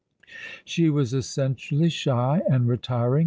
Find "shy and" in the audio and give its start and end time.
1.91-2.67